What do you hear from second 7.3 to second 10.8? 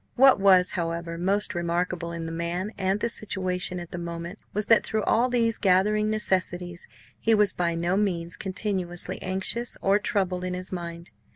was by no means continuously anxious or troubled in his